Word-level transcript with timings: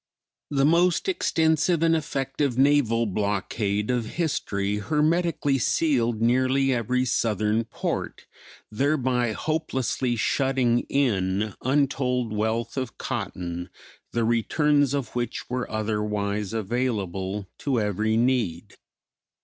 The 0.49 0.65
most 0.65 1.07
extensive 1.07 1.83
and 1.83 1.95
effective 1.95 2.57
naval 2.57 3.05
blockade 3.05 3.91
of 3.91 4.07
history 4.17 4.77
hermetically 4.79 5.59
sealed 5.59 6.23
nearly 6.23 6.73
every 6.73 7.05
Southern 7.05 7.65
port, 7.65 8.25
thereby 8.71 9.33
hopelessly 9.33 10.15
shutting 10.15 10.79
in 10.89 11.53
untold 11.61 12.33
wealth 12.33 12.77
of 12.77 12.97
cotton, 12.97 13.69
the 14.11 14.23
returns 14.25 14.95
of 14.95 15.09
which 15.15 15.47
were 15.51 15.69
otherwise 15.69 16.51
available 16.51 17.47
to 17.59 17.79
every 17.79 18.17
need. 18.17 18.77